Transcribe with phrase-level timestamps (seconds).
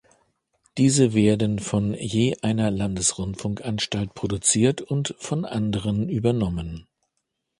[0.79, 6.87] Diese werden von je einer Landesrundfunkanstalt produziert und von anderen übernommen.